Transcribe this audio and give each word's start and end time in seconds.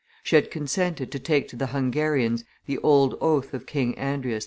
She 0.23 0.35
had 0.35 0.49
consented 0.49 1.11
to 1.11 1.19
take 1.19 1.47
to 1.49 1.55
the 1.55 1.67
Hungarians 1.67 2.43
the 2.65 2.79
old 2.79 3.19
oath 3.21 3.53
of 3.53 3.67
King 3.67 3.95
Andreas 3.99 4.39
II. 4.39 4.39